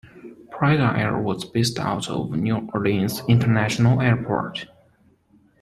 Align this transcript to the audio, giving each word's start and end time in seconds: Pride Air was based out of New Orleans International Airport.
Pride 0.49 0.79
Air 0.79 1.19
was 1.19 1.45
based 1.45 1.77
out 1.77 2.09
of 2.09 2.31
New 2.31 2.67
Orleans 2.73 3.21
International 3.29 4.01
Airport. 4.01 4.65